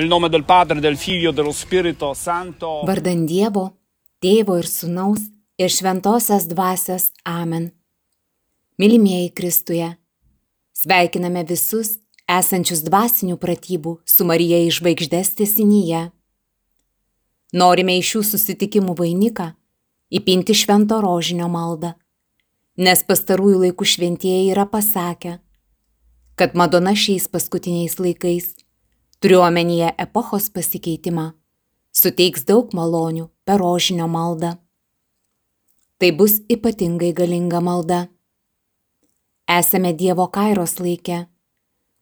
[0.00, 2.80] Nel nome del Padre, del Figlio, dello Spirito Santo.
[2.86, 3.66] Vardan Dievo,
[4.16, 5.26] Tėvo ir Sūnaus
[5.60, 7.66] ir Šventosios Dvasios Amen.
[8.80, 9.90] Mylimieji Kristuje,
[10.72, 16.00] sveikiname visus esančius dvasinių pratybų su Marija iš žvaigždės tesinyje.
[17.52, 19.50] Norime iš šių susitikimų vainiką
[20.08, 21.92] įpinti švento rožinio maldą,
[22.80, 25.36] nes pastarųjų laikų šventieji yra pasakę,
[26.40, 28.54] kad Madona šiais paskutiniais laikais
[29.20, 31.26] turiu omenyje epochos pasikeitimą,
[31.92, 34.54] suteiks daug malonių per rožinio maldą.
[36.00, 38.06] Tai bus ypatingai galinga malda.
[39.50, 41.26] Esame Dievo kairos laikė,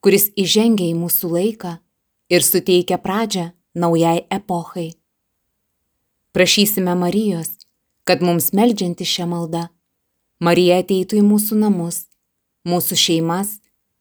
[0.05, 1.73] kuris įžengia į mūsų laiką
[2.31, 4.93] ir suteikia pradžią naujai epochai.
[6.33, 7.57] Prašysime Marijos,
[8.07, 9.65] kad mums meldžianti šią maldą,
[10.39, 12.05] Marija ateitų į mūsų namus,
[12.69, 13.57] mūsų šeimas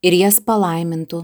[0.05, 1.23] ir jas palaimintų.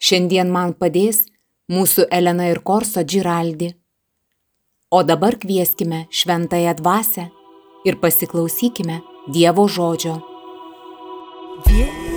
[0.00, 1.26] Šiandien man padės
[1.70, 3.74] mūsų Elena ir Korso Džiraldi.
[4.90, 7.28] O dabar kvieskime šventąją dvasę
[7.86, 9.00] ir pasiklausykime
[9.30, 10.16] Dievo žodžio.
[11.68, 12.09] Vieni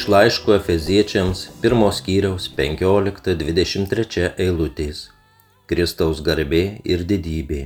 [0.00, 5.02] Iš laiško Efeziečiams pirmos skyriaus 15-23 eilutės.
[5.68, 7.58] Kristaus garbė ir didybė.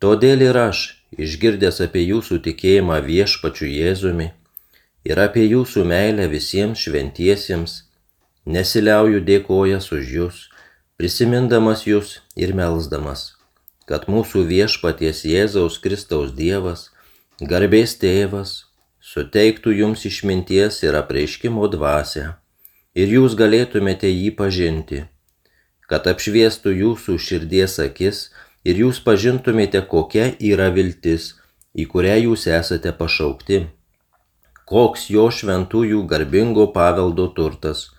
[0.00, 0.80] Todėl ir aš,
[1.26, 4.30] išgirdęs apie jūsų tikėjimą viešpačiu Jėzumi
[5.04, 7.78] ir apie jūsų meilę visiems šventiesiems,
[8.56, 10.42] nesiliauju dėkojas už jūs,
[10.96, 13.34] prisimindamas jūs ir melzdamas,
[13.84, 16.88] kad mūsų viešpaties Jėzaus Kristaus Dievas,
[17.52, 18.62] garbės tėvas,
[19.04, 22.24] suteiktų jums išminties ir apreiškimo dvasę,
[22.96, 25.04] ir jūs galėtumėte jį pažinti,
[25.90, 28.28] kad apšviestų jūsų širdies akis
[28.64, 31.34] ir jūs pažintumėte, kokia yra viltis,
[31.76, 33.66] į kurią jūs esate pašaukti,
[34.70, 37.90] koks jo šventųjų garbingo paveldo turtas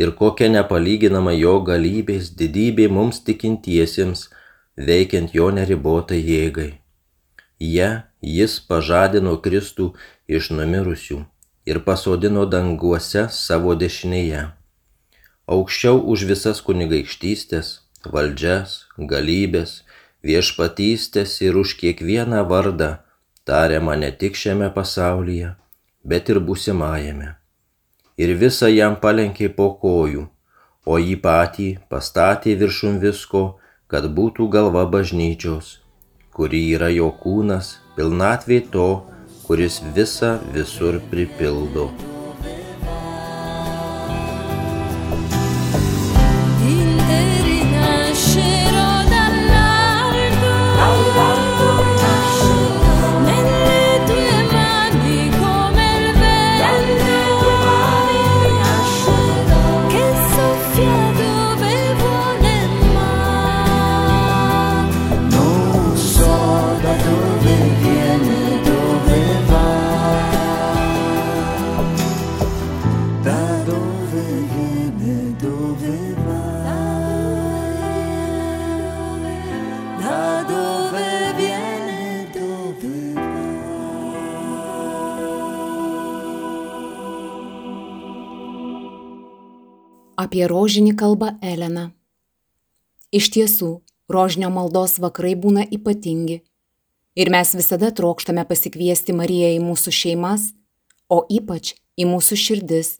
[0.00, 4.28] ir kokia nepalyginama jo galybės didybė mums tikintiesiems,
[4.88, 6.70] veikiant jo neribotai jėgai.
[7.60, 9.92] Ja jis pažadino Kristų
[10.28, 11.22] iš numirusių
[11.66, 14.44] ir pasodino danguose savo dešinėje.
[15.46, 17.68] Aukščiau už visas kunigaikštystės,
[18.14, 19.82] valdžias, galybės,
[20.26, 22.96] viešpatystės ir už kiekvieną vardą
[23.46, 25.52] tariamą ne tik šiame pasaulyje,
[26.02, 27.34] bet ir būsimajame.
[28.18, 30.26] Ir visą jam palenkė po kojų,
[30.86, 33.44] o jį patį pastatė viršum visko,
[33.86, 35.76] kad būtų galva bažnyčios,
[36.34, 38.88] kuri yra jo kūnas, pilnatvė to,
[39.46, 41.90] kuris visą visur pripildo.
[90.36, 91.94] Apie rožinį kalba Elena.
[93.08, 93.68] Iš tiesų,
[94.12, 96.42] rožinio maldos vakarai būna ypatingi.
[97.16, 100.50] Ir mes visada trokštame pasikviesti Mariją į mūsų šeimas,
[101.08, 102.90] o ypač į mūsų širdis,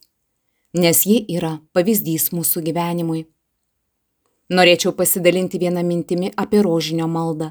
[0.81, 3.27] nes ji yra pavyzdys mūsų gyvenimui.
[4.49, 7.51] Norėčiau pasidalinti vieną mintimį apie rožinio maldą,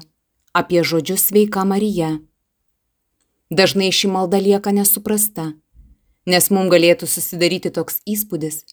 [0.50, 2.16] apie žodžius sveika Marija.
[3.54, 5.52] Dažnai ši malda lieka nesuprasta,
[6.26, 8.64] nes mums galėtų susidaryti toks įspūdis,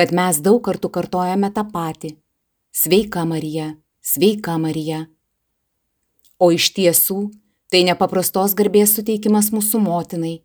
[0.00, 2.14] kad mes daug kartų kartojame tą patį-
[2.80, 5.00] sveika Marija, sveika Marija.
[6.40, 7.18] O iš tiesų
[7.70, 10.40] tai nepaprastos garbės suteikimas mūsų motinai,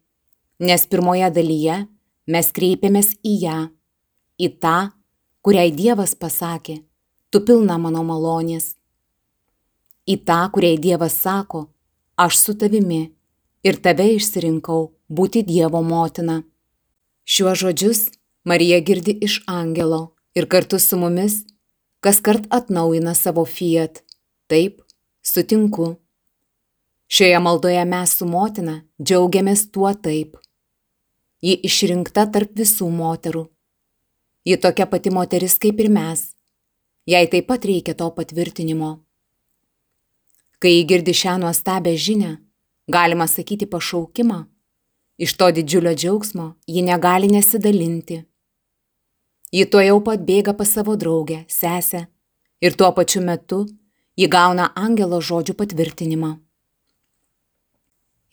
[0.59, 1.87] nes pirmoje dalyje
[2.27, 3.59] mes kreipiamės į ją,
[4.37, 4.91] į tą,
[5.41, 6.83] kuriai Dievas pasakė,
[7.31, 8.75] tu pilna mano malonės.
[10.05, 11.69] Į tą, kuriai Dievas sako,
[12.17, 13.13] aš su tavimi
[13.63, 16.43] ir tave išsirinkau būti Dievo motina.
[17.23, 18.11] Šiuos žodžius
[18.45, 21.33] Marija girdi iš angelo ir kartu su mumis
[22.06, 24.03] kas kart atnaujina savo fiat.
[24.47, 24.81] Taip,
[25.21, 25.95] sutinku.
[27.07, 30.38] Šioje maldoje mes su motina džiaugiamės tuo taip.
[31.42, 33.42] Ji išrinkta tarp visų moterų.
[34.45, 36.21] Ji tokia pati moteris kaip ir mes.
[37.09, 38.91] Jai taip pat reikia to patvirtinimo.
[40.62, 42.31] Kai girdi šią nuostabę žinę,
[42.88, 44.39] galima sakyti pašaukimą,
[45.18, 48.21] iš to didžiulio džiaugsmo ji negali nesidalinti.
[49.55, 52.01] Ji tuo jau pat bėga pas savo draugę, sesę
[52.59, 53.61] ir tuo pačiu metu
[54.19, 56.31] ji gauna angelo žodžių patvirtinimą.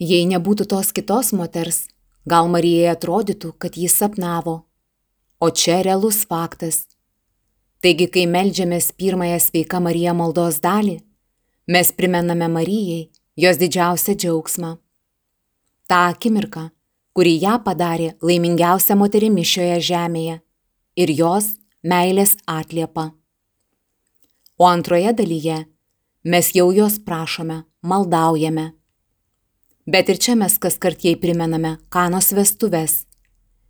[0.02, 1.84] Jei nebūtų tos kitos moters,
[2.26, 4.56] gal Marijai atrodytų, kad jis sapnavo,
[5.38, 6.88] o čia realus faktas.
[7.82, 10.98] Taigi, kai melžiamės pirmąją sveiką Mariją maldos dalį,
[11.70, 14.76] mes primename Marijai jos didžiausią džiaugsmą.
[15.86, 16.70] Ta akimirka,
[17.14, 20.42] kuri ją padarė laimingiausia moterimi šioje žemėje
[20.96, 23.10] ir jos meilės atliepa.
[24.58, 25.64] O antroje dalyje
[26.24, 28.72] mes jau jos prašome, maldaujame.
[29.86, 33.06] Bet ir čia mes kas kart jai primename kanos vestuves,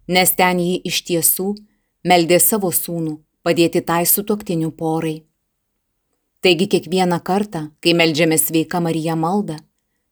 [0.08, 1.54] nes ten jį iš tiesų
[2.04, 5.22] meldė savo sūnų padėti tai sutoktinių porai.
[6.42, 9.56] Taigi kiekvieną kartą, kai melžiame sveika Marija maldą,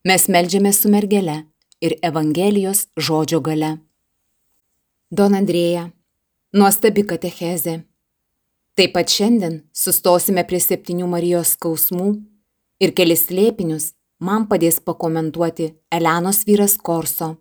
[0.07, 1.43] mes melžiame su mergele
[1.83, 3.79] ir Evangelijos žodžio gale.
[5.11, 5.90] Don Andrėja,
[6.52, 7.76] nuostabi katechezė.
[8.75, 12.09] Taip pat šiandien sustosime prie septynių Marijos skausmų
[12.83, 17.37] ir kelis slėpinius man padės pakomentuoti Elenos vyras Korso.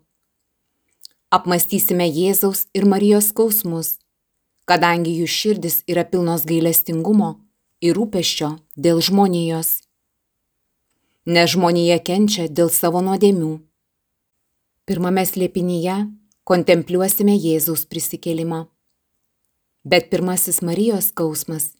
[1.33, 3.97] Apmastysime Jėzaus ir Marijos skausmus,
[4.69, 7.35] kadangi jų širdis yra pilnos gailestingumo
[7.81, 9.79] ir rūpeščio dėl žmonijos.
[11.25, 13.55] Nes žmonija kenčia dėl savo nuodėmių.
[14.85, 16.03] Pirmame slėpinyje
[16.49, 18.67] kontempliuosime Jėzaus prisikėlimą.
[19.83, 21.71] Bet pirmasis Marijos skausmas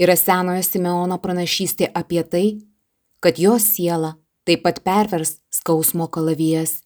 [0.00, 2.46] yra senojo Simeono pranašystė apie tai,
[3.20, 6.82] kad jos siela taip pat pervers skausmo kalavijas.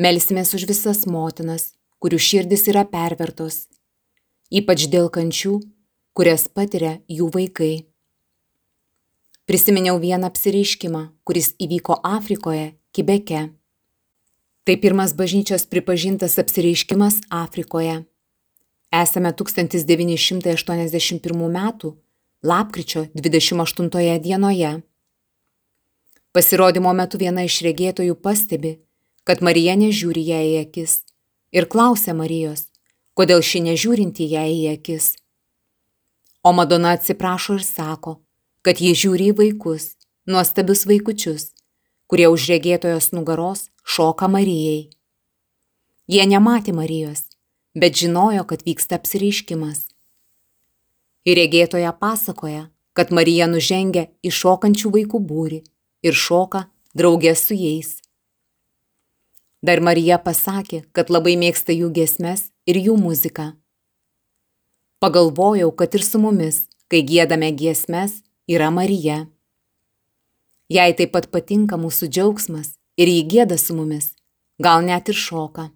[0.00, 3.66] Melsimės už visas motinas, kurių širdis yra pervertos,
[4.50, 5.60] ypač dėl kančių,
[6.16, 7.74] kurias patiria jų vaikai.
[9.44, 13.50] Prisiminiau vieną apsireiškimą, kuris įvyko Afrikoje, Kibeke.
[14.64, 18.04] Tai pirmas bažnyčios pripažintas apsireiškimas Afrikoje.
[19.02, 21.70] Esame 1981 m.
[22.42, 24.80] lapkričio 28 dienoje.
[26.32, 28.78] Pasirodymo metu viena iš regėtojų pastebi,
[29.26, 31.02] kad Marija nežiūri ją į akis
[31.50, 32.70] ir klausia Marijos,
[33.18, 35.16] kodėl ši nežiūrinti ją į akis.
[36.46, 38.22] O Madona atsiprašo ir sako,
[38.62, 39.98] kad ji žiūri į vaikus,
[40.30, 41.50] nuostabius vaikučius,
[42.06, 44.94] kurie už regėtojos nugaros šoka Marijai.
[46.06, 47.33] Jie nematė Marijos,
[47.74, 49.88] bet žinojo, kad vyksta apsireiškimas.
[51.24, 55.60] Ir regėtoja pasakoja, kad Marija nužengia į šokančių vaikų būrį
[56.06, 57.98] ir šoka draugė su jais.
[59.64, 63.54] Dar Marija pasakė, kad labai mėgsta jų gesmes ir jų muziką.
[65.00, 69.24] Pagalvojau, kad ir su mumis, kai gėdame giesmes, yra Marija.
[70.68, 74.12] Jai taip pat patinka mūsų džiaugsmas ir jį gėda su mumis,
[74.60, 75.70] gal net ir šoka.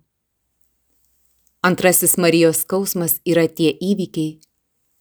[1.60, 4.36] Antrasis Marijos skausmas yra tie įvykiai,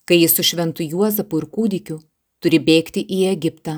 [0.09, 1.97] kai jis su šventu Juozapu ir kūdikiu
[2.41, 3.75] turi bėgti į Egiptą.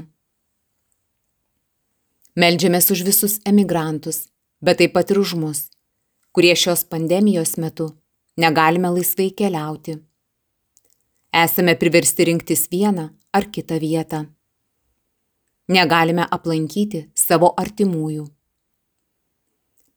[2.39, 4.29] Meldžiamės už visus emigrantus,
[4.63, 5.59] bet taip pat ir už mus,
[6.31, 7.89] kurie šios pandemijos metu
[8.39, 9.97] negalime laisvai keliauti.
[11.35, 14.21] Esame priversti rinktis vieną ar kitą vietą.
[15.67, 18.23] Negalime aplankyti savo artimųjų.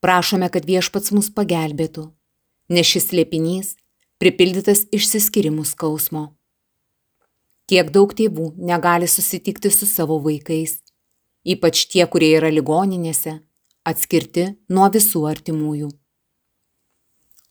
[0.02, 2.08] Prašome, kad viešpats mus pagelbėtų,
[2.72, 3.74] nes šis slėpinys
[4.22, 6.30] pripildytas išsiskirimų skausmo.
[7.68, 10.78] Kiek daug tėvų negali susitikti su savo vaikais,
[11.44, 13.40] ypač tie, kurie yra ligoninėse,
[13.84, 15.90] atskirti nuo visų artimųjų.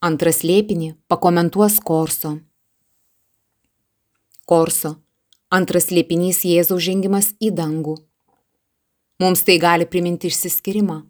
[0.01, 2.39] Antras lėpinį pakomentuos Korso.
[4.49, 4.95] Korso.
[5.51, 7.99] Antras lėpinys Jėzaus žengimas į dangų.
[9.21, 11.01] Mums tai gali priminti išsiskirimą.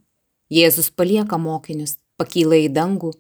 [0.52, 3.14] Jėzus palieka mokinius, pakyla į dangų,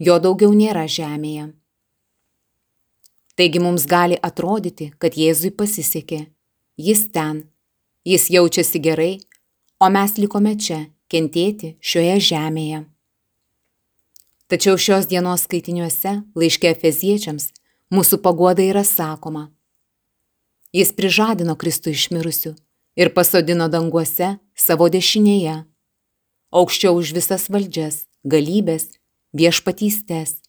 [0.00, 1.50] jo daugiau nėra žemėje.
[3.36, 6.26] Taigi mums gali atrodyti, kad Jėzui pasisekė.
[6.80, 7.44] Jis ten,
[8.04, 9.12] jis jaučiasi gerai,
[9.80, 12.84] o mes likome čia, kentėti šioje žemėje.
[14.50, 17.52] Tačiau šios dienos skaitiniuose, laiške Efeziečiams,
[17.94, 19.48] mūsų paguoda yra sakoma.
[20.74, 22.54] Jis prižadino Kristų iš mirusių
[23.00, 25.62] ir pasodino danguose savo dešinėje,
[26.52, 28.99] aukščiau už visas valdžias, galybės,
[29.36, 30.40] viešpatystės.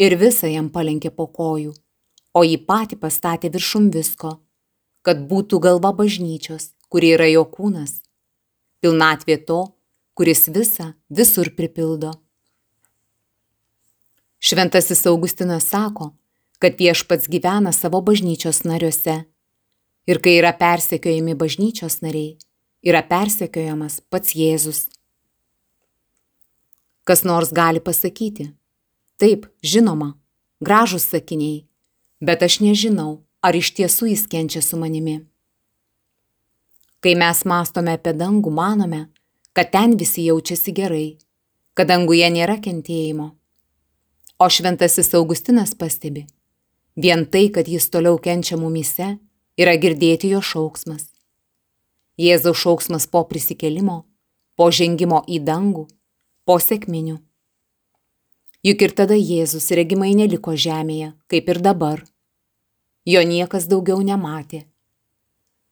[0.00, 1.74] Ir visą jam palenkė po kojų,
[2.34, 4.38] o jį patį pastatė viršum visko,
[5.02, 8.00] kad būtų galva bažnyčios, kuri yra jo kūnas,
[8.80, 9.60] pilnatvė to,
[10.14, 12.14] kuris visą visur pripildo.
[14.40, 16.14] Šventasis Augustinas sako,
[16.60, 19.24] kad viešpats gyvena savo bažnyčios nariuose.
[20.08, 22.38] Ir kai yra persekiojami bažnyčios nariai,
[22.84, 24.88] yra persekiojamas pats Jėzus.
[27.10, 28.44] Kas nors gali pasakyti,
[29.18, 30.12] taip, žinoma,
[30.62, 31.64] gražus sakiniai,
[32.22, 35.16] bet aš nežinau, ar iš tiesų jis kenčia su manimi.
[37.02, 39.02] Kai mes mastome apie dangų, manome,
[39.58, 41.18] kad ten visi jaučiasi gerai,
[41.74, 43.32] kad danguje nėra kentėjimo.
[44.38, 46.28] O šventasis Augustinas pastebi,
[46.94, 49.16] vien tai, kad jis toliau kenčia mumise,
[49.58, 51.08] yra girdėti jo šauksmas.
[52.22, 54.04] Jėzaus šauksmas po prisikelimo,
[54.54, 55.88] po žengimo į dangų,
[56.50, 57.20] po sėkminių.
[58.66, 62.00] Juk ir tada Jėzus regimai neliko žemėje, kaip ir dabar.
[63.06, 64.64] Jo niekas daugiau nematė.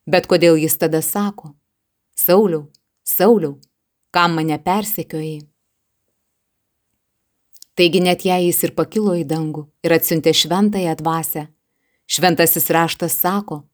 [0.06, 1.50] Bet kodėl jis tada sako,
[2.14, 2.68] Sauliau,
[3.02, 3.56] Sauliau,
[4.14, 5.40] kam mane persekiojai?
[7.74, 11.44] Taigi net jei jis ir pakilo į dangų ir atsiuntė šventąją dvasę,
[12.06, 13.64] šventasis raštas sako,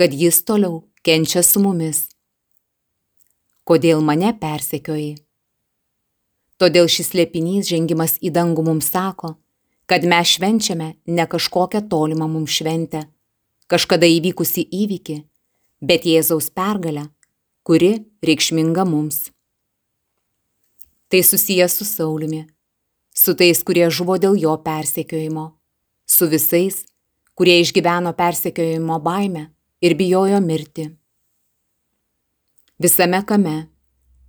[0.00, 2.06] kad jis toliau kenčia su mumis.
[3.68, 5.25] Kodėl mane persekioji?
[6.56, 9.34] Todėl šis lėpinys žengimas į dangų mums sako,
[9.86, 13.04] kad mes švenčiame ne kažkokią tolimą mums šventę,
[13.68, 15.20] kažkada įvykusi įvykį,
[15.84, 17.08] bet Jėzaus pergalę,
[17.62, 17.94] kuri
[18.24, 19.26] reikšminga mums.
[21.12, 22.46] Tai susijęs su Sauliumi
[23.16, 25.46] su tais, kurie žuvo dėl jo persekiojimo,
[26.06, 26.84] su visais,
[27.36, 29.46] kurie išgyveno persekiojimo baimę
[29.80, 30.90] ir bijojo mirti.
[32.78, 33.56] Visame kame,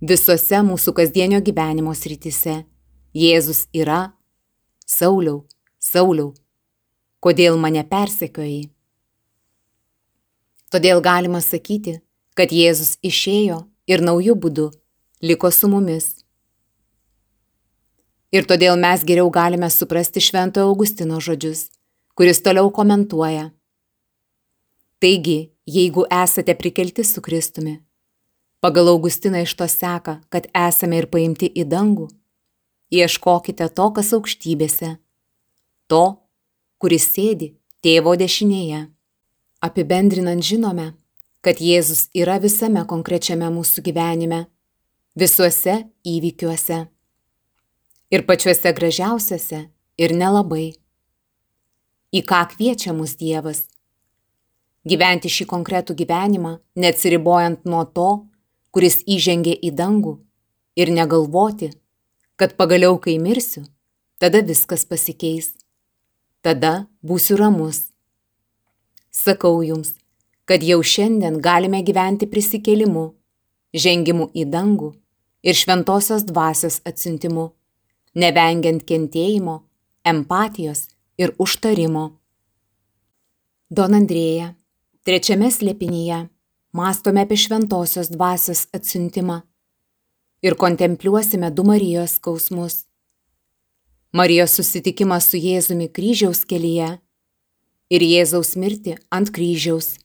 [0.00, 2.62] visose mūsų kasdienio gyvenimo srityse
[3.14, 4.12] Jėzus yra
[4.86, 5.46] Sauliau,
[5.78, 6.34] Sauliau,
[7.20, 8.68] kodėl mane persekiojai?
[10.70, 11.98] Todėl galima sakyti,
[12.36, 14.68] kad Jėzus išėjo ir naujų būdų
[15.24, 16.12] liko su mumis.
[18.30, 21.70] Ir todėl mes geriau galime suprasti Šventojo Augustino žodžius,
[22.14, 23.48] kuris toliau komentuoja.
[25.00, 27.78] Taigi, jeigu esate prikelti su Kristumi,
[28.60, 32.08] pagal Augustiną iš to seka, kad esame ir paimti į dangų,
[32.90, 34.96] ieškokite to, kas aukštybėse,
[35.88, 36.04] to,
[36.78, 38.86] kuris sėdi tėvo dešinėje.
[39.62, 40.92] Apibendrinant žinome,
[41.42, 44.44] kad Jėzus yra visame konkrečiame mūsų gyvenime,
[45.18, 46.84] visuose įvykiuose.
[48.14, 49.64] Ir pačiuose gražiausiuose,
[49.98, 50.70] ir nelabai.
[52.14, 53.66] Į ką kviečia mus Dievas?
[54.88, 58.08] Gyventi šį konkretų gyvenimą, neatsiribojant nuo to,
[58.74, 60.18] kuris įžengė į dangų,
[60.78, 61.72] ir negalvoti,
[62.38, 63.64] kad pagaliau, kai mirsiu,
[64.22, 65.54] tada viskas pasikeis.
[66.42, 67.88] Tada būsiu ramus.
[69.10, 69.96] Sakau jums,
[70.46, 73.08] kad jau šiandien galime gyventi prisikėlimu,
[73.74, 74.92] žengimu į dangų
[75.42, 77.48] ir šventosios dvasios atsintimu,
[78.14, 79.56] nevengiant kentėjimo,
[80.06, 80.86] empatijos
[81.18, 82.12] ir užtarimo.
[83.68, 84.52] Don Andrėja,
[85.02, 86.22] trečiame slėpinyje,
[86.72, 89.40] mastome apie šventosios dvasios atsintimą
[90.42, 92.84] ir kontempliuosime du Marijos skausmus.
[94.12, 96.98] Marijos susitikimas su Jėzumi kryžiaus kelyje
[97.90, 99.96] ir Jėzaus mirti ant kryžiaus.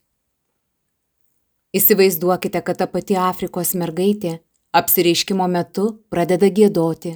[1.73, 4.39] Įsivaizduokite, kad ta pati Afrikos mergaitė
[4.77, 7.15] apsireiškimo metu pradeda gėdoti.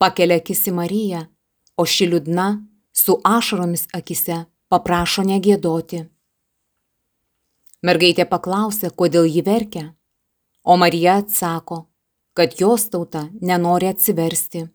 [0.00, 1.22] Pakelia akis į Mariją,
[1.76, 2.48] o ši liūdna,
[2.92, 6.06] su ašaromis akise, paprašo negėdoti.
[7.80, 9.86] Mergaitė paklausė, kodėl ji verkia,
[10.64, 11.86] o Marija atsako,
[12.36, 14.66] kad jos tauta nenori atsiversti.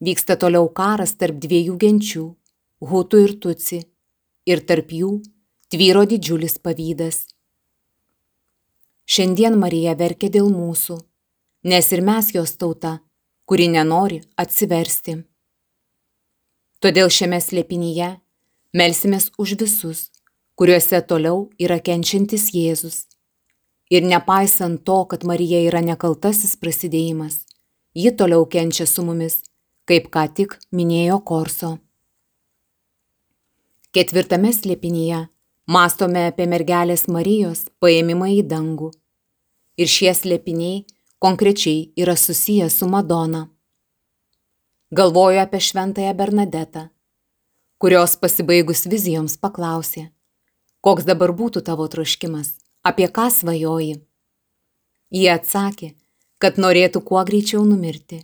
[0.00, 2.24] Vyksta toliau karas tarp dviejų genčių-
[2.90, 3.80] Hutų ir Tuci,
[4.46, 5.10] ir tarp jų
[5.68, 7.26] tvyro didžiulis pavydas.
[9.10, 10.96] Šiandien Marija verkia dėl mūsų,
[11.64, 13.00] nes ir mes jos tauta,
[13.46, 15.24] kuri nenori atsiversti.
[16.78, 18.20] Todėl šiame slėpinyje
[18.72, 20.10] melsimės už visus,
[20.60, 23.06] kuriuose toliau yra kenčiantis Jėzus.
[23.88, 27.46] Ir nepaisant to, kad Marija yra nekaltasis prasidėjimas,
[27.96, 29.38] ji toliau kenčia su mumis,
[29.88, 31.70] kaip ką tik minėjo Korso.
[33.96, 35.22] Ketvirtame slėpinyje
[35.64, 38.92] mastome apie mergelės Marijos paėmimą į dangų.
[39.80, 40.84] Ir šie slėpiniai
[41.24, 43.46] konkrečiai yra susiję su Madona.
[44.92, 46.88] Galvoju apie šventąją Bernadetą,
[47.80, 50.10] kurios pasibaigus vizijoms paklausė,
[50.80, 54.00] koks dabar būtų tavo troškimas, apie ką svajoji.
[55.10, 55.94] Jie atsakė,
[56.38, 58.22] kad norėtų kuo greičiau numirti,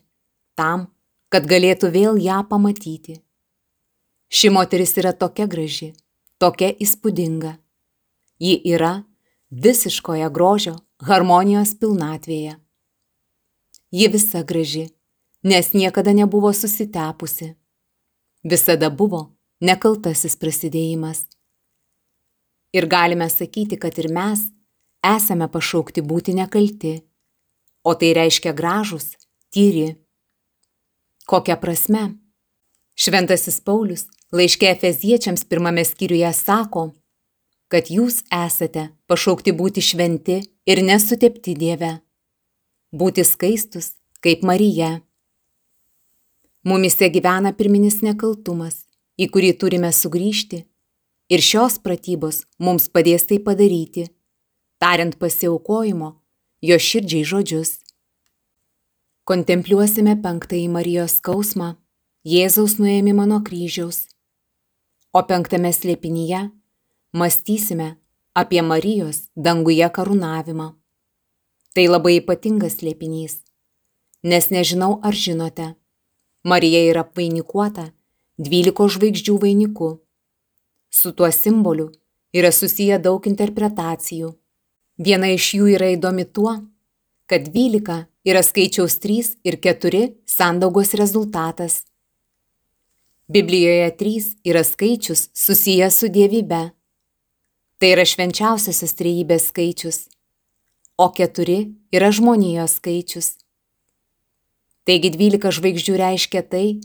[0.57, 0.89] tam,
[1.29, 3.21] kad galėtų vėl ją pamatyti.
[4.33, 5.93] Ši moteris yra tokia graži,
[6.39, 7.57] tokia įspūdinga.
[8.43, 9.05] Ji yra
[9.51, 12.57] visiškoje grožio, harmonijos pilnatvėje.
[13.93, 14.89] Ji visa graži,
[15.45, 17.55] nes niekada nebuvo susitepusi.
[18.45, 21.25] Visada buvo nekaltasis prasidėjimas.
[22.75, 24.49] Ir galime sakyti, kad ir mes
[25.07, 26.97] esame pašaukti būti nekalti,
[27.87, 29.15] o tai reiškia gražus,
[29.55, 29.95] tyri.
[31.27, 32.17] Kokia prasme?
[32.97, 36.89] Šventasis Paulius laiškė Efeziečiams pirmame skyriuje sako,
[37.71, 41.93] kad jūs esate pašaukti būti šventi ir nesutepti Dieve,
[42.95, 45.01] būti skaistus kaip Marija.
[46.67, 48.87] Mumise gyvena pirminis nekaltumas,
[49.21, 50.65] į kurį turime sugrįžti,
[51.29, 54.07] ir šios pratybos mums padės tai padaryti,
[54.83, 56.13] tariant pasiaukojimo,
[56.63, 57.73] jo širdžiai žodžius.
[59.27, 61.75] Kontempliuosime penktąjį Marijos skausmą,
[62.27, 64.09] Jėzaus nuėmimą nuo kryžiaus,
[65.15, 66.41] o penktame slėpinyje
[67.15, 67.93] mąstysime
[68.35, 70.73] apie Marijos danguje karūnavimą.
[71.75, 73.39] Tai labai ypatingas slėpinys,
[74.27, 75.75] nes nežinau ar žinote,
[76.47, 77.89] Marija yra apvainikuota
[78.39, 79.89] dvyliko žvaigždžių vainiku.
[80.91, 81.91] Su tuo simboliu
[82.33, 84.33] yra susiję daug interpretacijų.
[84.99, 86.55] Viena iš jų yra įdomi tuo,
[87.27, 91.85] kad 12 yra skaičiaus 3 ir 4 sandaugos rezultatas.
[93.29, 96.63] Biblijoje 3 yra skaičius susijęs su dievybe.
[97.79, 99.99] Tai yra švenčiausiasis trejybės skaičius,
[100.97, 101.57] o 4
[101.93, 103.35] yra žmonijos skaičius.
[104.87, 106.79] Taigi 12 žvaigždžių reiškia tai,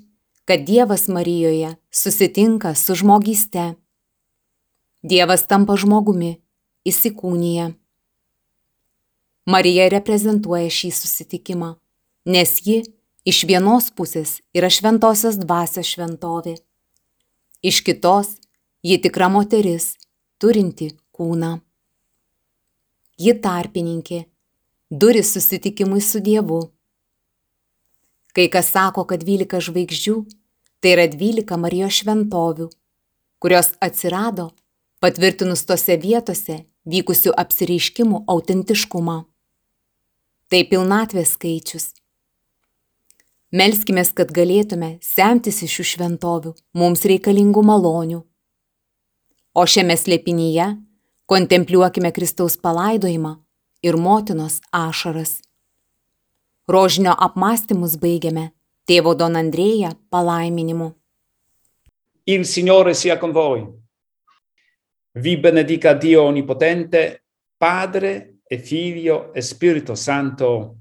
[0.49, 3.75] kad Dievas Marijoje susitinka su žmogyste.
[5.01, 6.35] Dievas tampa žmogumi,
[6.85, 7.71] įsikūnyje.
[9.49, 11.71] Marija reprezentuoja šį susitikimą,
[12.29, 12.83] nes ji
[13.25, 16.53] iš vienos pusės yra šventosios dvasios šventovė,
[17.65, 18.35] iš kitos
[18.85, 19.95] ji tikra moteris,
[20.37, 21.57] turinti kūną.
[23.17, 24.25] ji tarpininkė,
[24.89, 26.61] duris susitikimui su Dievu.
[28.33, 30.17] Kai kas sako, kad 12 žvaigždžių
[30.79, 32.69] tai yra 12 Marijos šventovių,
[33.41, 34.51] kurios atsirado
[35.01, 39.17] patvirtinus tose vietose vykusių apsireiškimų autentiškumą.
[40.51, 41.87] Tai pilnatvės skaičius.
[43.51, 48.21] Melskime, kad galėtume semtis iš šių šventovių mums reikalingų malonių.
[49.51, 50.69] O šiame slėpinyje
[51.27, 53.33] kontempliuokime Kristaus palaidojimą
[53.83, 55.41] ir motinos ašaras.
[56.71, 58.51] Rožinio apmąstymus baigiame
[58.87, 60.93] tėvo Don Andrėja palaiminimu.
[62.25, 63.80] Il Signore sia con voi.
[65.13, 67.25] Vi benedica Dio Onnipotente,
[67.57, 70.77] Padre e Figlio e Spirito Santo.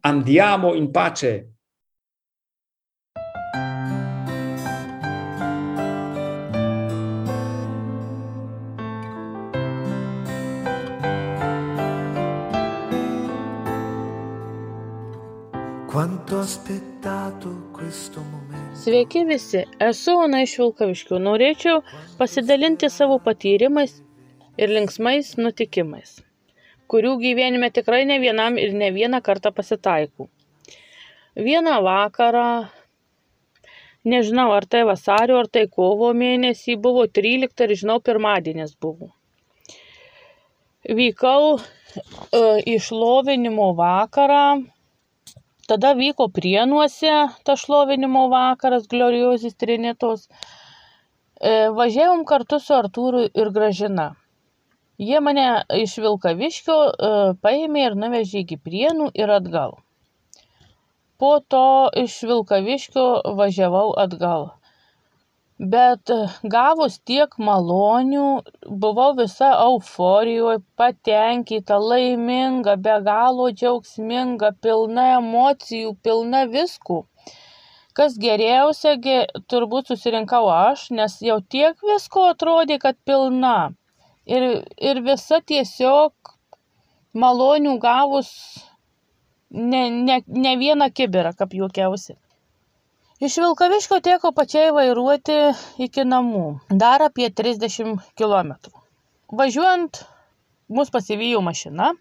[0.00, 1.54] Andiamo in pace.
[15.86, 18.33] Quanto aspettato questo momento.
[18.84, 21.16] Sveiki visi, esu Ona iš Vilkaviškių.
[21.24, 21.78] Norėčiau
[22.18, 23.94] pasidalinti savo patyrimais
[24.60, 26.10] ir linksmais nutikimais,
[26.92, 30.26] kurių gyvenime tikrai ne vienam ir ne vieną kartą pasitaikų.
[31.46, 32.44] Vieną vakarą,
[34.04, 39.14] nežinau ar tai vasario ar tai kovo mėnesį, buvo 13 ir žinau pirmadienis buvo.
[41.00, 44.44] Vykau e, į šlovinimo vakarą
[45.70, 47.12] Tada vyko prienuose
[47.44, 50.26] tas šlovinimo vakaras Gloriozis Trinitos.
[51.40, 54.10] E, Važiavom kartu su Artūru ir Gražina.
[54.98, 55.46] Jie mane
[55.80, 57.14] iš Vilkaviškio e,
[57.46, 59.78] paėmė ir nuvežė iki prienų ir atgal.
[61.18, 61.64] Po to
[62.04, 63.06] iš Vilkaviškio
[63.40, 64.50] važiavau atgal.
[65.58, 66.16] Bet e,
[66.50, 77.04] gavus tiek malonių, buvau visa euforijoje, patenkinta, laiminga, be galo džiaugsminga, pilna emocijų, pilna viskų.
[77.94, 78.96] Kas geriausia,
[79.46, 83.70] turbūt susirinkau aš, nes jau tiek visko atrodė, kad pilna.
[84.26, 86.34] Ir, ir visa tiesiog
[87.14, 88.34] malonių gavus
[89.54, 92.18] ne, ne, ne vieną kibirą, kaip juokiausi.
[93.22, 95.34] Iš Vilkaviškio teko pačiai vairuoti
[95.84, 96.46] iki namų,
[96.80, 98.48] dar apie 30 km.
[99.40, 100.00] Važiuojant,
[100.74, 101.92] mus pasivijo mašina,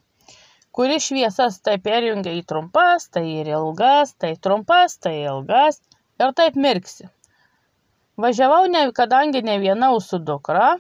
[0.74, 5.78] kuri šviesas tai perjungia į trumpas, tai ir ilgas, tai trumpas, tai ilgas
[6.18, 7.06] ir taip mirksi.
[8.26, 10.72] Važiavau, ne, kadangi ne viena su dukra,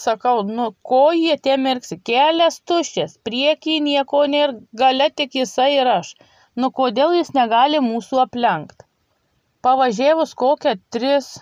[0.00, 5.88] sakau, nu, ko jie tie mirksi, kelias tuščias, priekį nieko nėra, gale tik jisai ir
[5.94, 6.12] aš.
[6.54, 8.87] Nu, kodėl jis negali mūsų aplenkti?
[9.66, 11.32] Pavažiavus kokią tris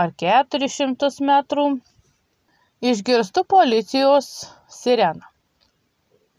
[0.00, 1.68] ar keturis šimtus metrų
[2.90, 4.26] išgirstu policijos
[4.78, 5.24] sireną.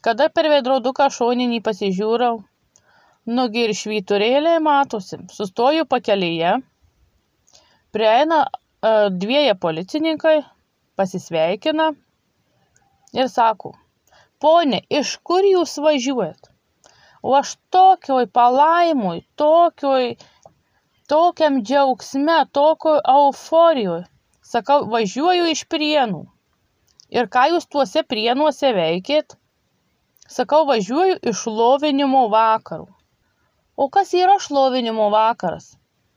[0.05, 2.43] Kada per veidroduką šoninį pasižiūrau,
[3.39, 6.51] nugi ir švyturėliai matosi, sustoju pakelyje,
[7.95, 8.49] prieina e,
[9.23, 10.35] dvieji policininkai,
[10.99, 11.89] pasisveikina
[13.17, 13.73] ir sako,
[14.45, 16.51] ponė, iš kur jūs važiuojat?
[17.25, 20.13] O aš tokioj palaimoj, tokioj
[21.11, 24.03] tokiam džiaugsme, tokioj euforijoj.
[24.45, 26.21] Sakau, važiuoju iš prienų.
[27.13, 29.35] Ir ką jūs tuose prienuose veikėt?
[30.35, 32.87] Sakau, važiuoju iš šlovinimo vakarų.
[33.77, 35.73] O kas yra šlovinimo vakaras?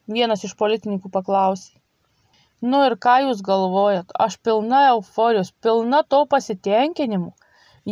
[0.08, 1.74] Vienas iš policininkų paklausė.
[2.72, 4.14] Nu ir ką jūs galvojat?
[4.26, 7.34] Aš pilna euforijos, pilna to pasitenkinimo.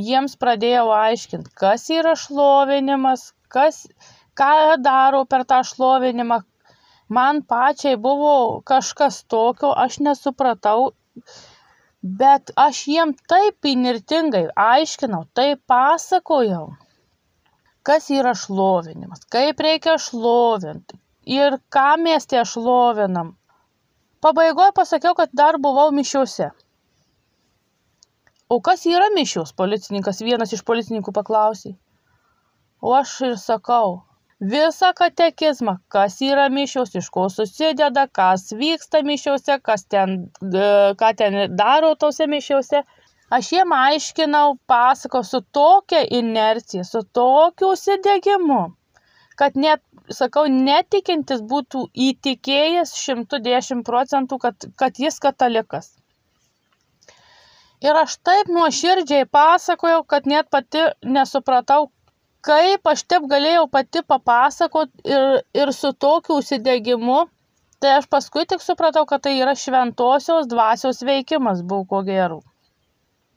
[0.09, 3.85] Jiems pradėjau aiškinti, kas yra šlovinimas, kas,
[4.37, 6.41] ką daro per tą šlovinimą,
[7.09, 10.91] man pačiai buvo kažkas tokio, aš nesupratau,
[12.03, 16.69] bet aš jiem taip įnirtingai aiškinau, taip pasakojau,
[17.87, 23.35] kas yra šlovinimas, kaip reikia šlovinti ir ką mes tie šlovinam.
[24.23, 26.51] Pabaigoje pasakiau, kad dar buvau mišiuose.
[28.49, 29.53] O kas yra mišios?
[29.53, 31.75] Policininkas vienas iš policininkų paklausė.
[32.81, 34.06] O aš ir sakau,
[34.41, 40.31] visą katekizmą kas yra mišios iš ko susideda kas vyksta mišiose kas ten
[41.01, 42.83] ką ten daro tose mišiose.
[43.31, 48.77] Aš jiem aiškinau pasakojau su tokia inercija su tokiu užsidegimu
[49.37, 55.97] kad net sakau netikintis būtų įtikėjęs šimtu dešimt procentų kad kad jis katalikas.
[57.83, 61.91] Ir aš taip nuoširdžiai pasakojau kad net pati nesupratau
[62.47, 67.25] kaip aš taip galėjau pati papasakot ir, ir su tokiu užsidegimu,
[67.83, 72.43] tai aš paskui tik supratau, kad tai yra šventosios dvasios veikimas buvo ko gerų.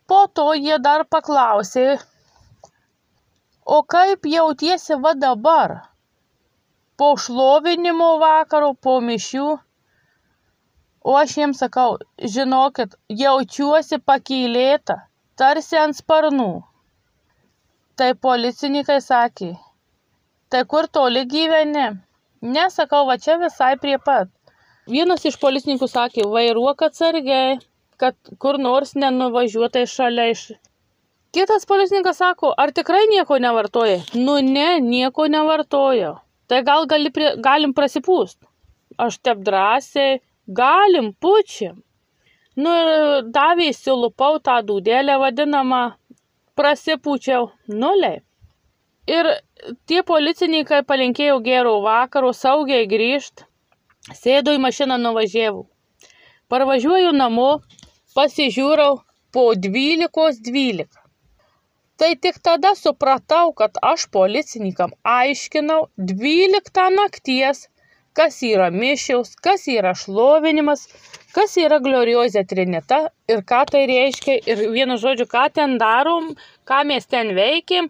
[0.10, 2.00] po to jie dar paklausė,
[3.66, 5.76] o kaip jautiesi va dabar?
[6.98, 9.50] Po šlovinimo vakaro, po mišių.
[11.10, 11.94] O aš jiems sakau,
[12.34, 14.98] žinokit, jaučiuosi pakylėta,
[15.40, 16.50] tarsi ant sparnų.
[18.00, 19.50] Tai policininkai sakė,
[20.48, 21.90] tai kur toli gyveni?
[22.56, 24.30] Nesakau, va čia visai prie pat.
[24.88, 27.58] Vienas iš policininkų sakė, vairuok atsargiai,
[28.00, 30.46] kad kur nors nenuvažiuotai šalia iš.
[31.36, 34.00] Kitas policininkas sako, ar tikrai nieko nevartoja?
[34.16, 36.16] Nu ne, nieko nevartoju.
[36.48, 38.40] Tai gal gali prie, galim prasipūst?
[38.96, 41.82] Aš taip drąsiai, galim, pučiam.
[42.56, 45.90] Nu ir davė įsilupau tą dūdelę vadinamą,
[46.60, 48.20] prasipūčiau, nuliai.
[49.10, 49.30] Ir
[49.90, 53.46] tie policininkai palinkėjo gero vakaro, saugiai grįžt,
[54.22, 55.66] sėdo į mašiną nuvažiavau.
[56.52, 57.50] Parvažiuoju namo,
[58.18, 59.00] pasižiūrau
[59.34, 60.88] po 12.12.
[62.00, 67.66] Tai tik tada supratau, kad aš policininkam aiškinau 12 nakties,
[68.20, 70.86] kas yra mišiaus, kas yra šlovinimas,
[71.36, 76.34] kas yra gloriozė trinita ir ką tai reiškia ir vienu žodžiu, ką ten darom,
[76.68, 77.88] ką mes ten veikim.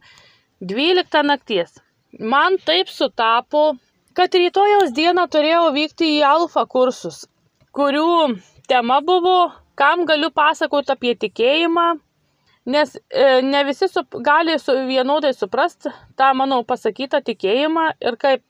[0.61, 1.79] 12 nakties.
[2.19, 3.77] Man taip sutapo,
[4.17, 7.23] kad rytojaus dieną turėjau vykti į alfa kursus,
[7.71, 8.35] kurių
[8.69, 11.87] tema buvo, kam galiu pasakoti apie tikėjimą,
[12.69, 18.43] nes e, ne visi sup, gali su, vienodai suprasti tą mano pasakytą tikėjimą ir kaip,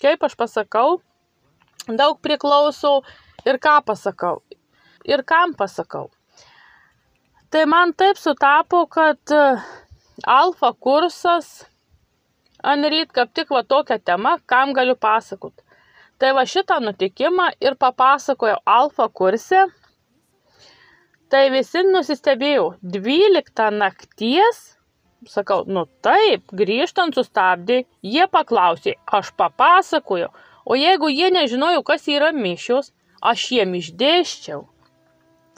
[0.00, 1.00] kaip aš pasakau,
[1.88, 3.00] daug priklauso
[3.46, 4.40] ir ką pasakau,
[5.04, 6.10] ir kam pasakau.
[7.50, 9.42] Tai man taip sutapo, kad e,
[10.26, 11.48] alfa kursas,
[12.62, 15.54] anryt kaip tik va tokia tema, kam galiu pasakot.
[16.20, 19.64] Tai va šitą nutikimą ir papasakojau alfa kurse.
[21.30, 22.74] Tai visi nusistebėjau.
[22.82, 24.60] 12 nakties,
[25.26, 30.30] sakau, nu taip, grįžtant sustabdė, jie paklausė, aš papasakojau.
[30.70, 32.92] O jeigu jie nežinojo, kas yra mišios,
[33.30, 34.60] aš jiem išdėščiau.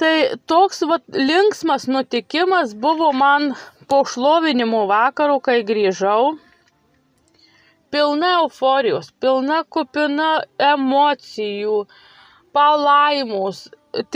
[0.01, 0.15] Tai
[0.49, 3.51] toks vat, linksmas nutikimas buvo man
[3.91, 6.39] po šlovinimo vakaro, kai grįžau.
[7.93, 10.31] Pilna euforijos, pilna kupina
[10.73, 11.83] emocijų,
[12.57, 13.67] palaimos,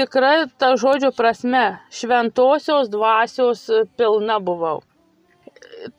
[0.00, 3.66] tikrai ta žodžio prasme, šventosios dvasios
[4.00, 4.80] pilna buvau.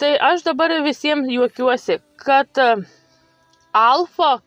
[0.02, 2.70] Tai aš dabar visiems juokiuosi, kad e,
[3.78, 4.40] alfa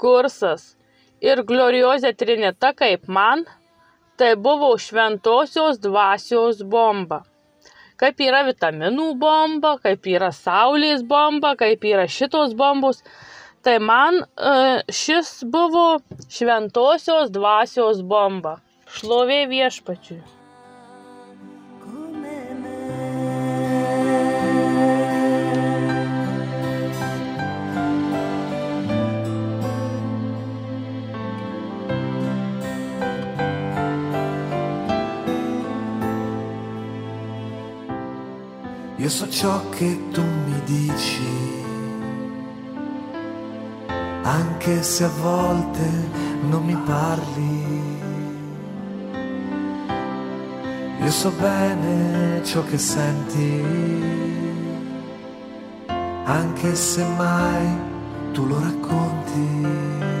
[0.00, 0.74] kursas
[1.24, 3.44] ir gloriozė trinita kaip man,
[4.20, 7.22] tai buvo šventosios dvasios bomba.
[8.00, 13.02] Kaip yra vitaminų bomba, kaip yra saulės bomba, kaip yra šitos bombos.
[13.64, 14.54] Tai man e,
[14.92, 15.86] šis buvo
[16.28, 18.58] šventosios dvasios bomba.
[18.98, 20.33] Šlovė viešpačiui.
[39.04, 41.20] Io so ciò che tu mi dici,
[44.22, 45.86] anche se a volte
[46.48, 47.98] non mi parli.
[51.02, 53.62] Io so bene ciò che senti,
[56.24, 57.76] anche se mai
[58.32, 60.13] tu lo racconti.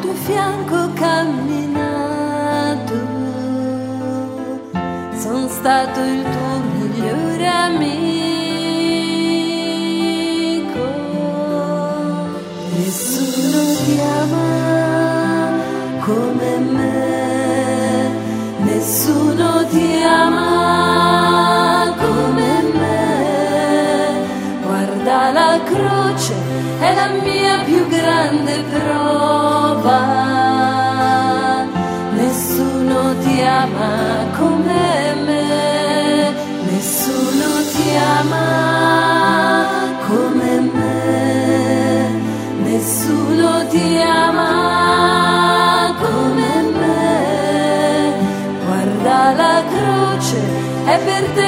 [0.00, 1.98] Tuo fianco camminato,
[5.18, 7.98] sono stato il tuo migliore amico.
[12.76, 15.58] Nessuno ti ama
[16.00, 18.10] come me,
[18.58, 22.98] nessuno ti ama come me.
[24.62, 26.34] Guarda la croce,
[26.80, 29.09] è la mia più grande prova.
[38.20, 39.66] Ama
[40.06, 42.10] come me,
[42.64, 47.04] nessuno ti ama come me.
[48.66, 50.40] Guarda la croce,
[50.84, 51.39] è per te